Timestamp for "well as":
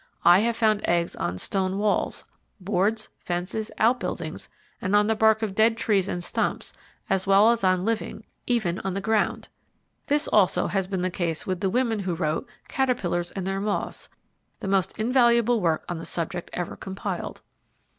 7.27-7.61